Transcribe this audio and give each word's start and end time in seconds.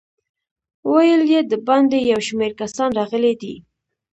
ویل 0.91 1.21
یې 1.31 1.39
د 1.51 1.53
باندې 1.67 1.97
یو 2.11 2.19
شمېر 2.27 2.51
کسان 2.61 2.89
راغلي 2.99 3.33
دي. 3.41 3.55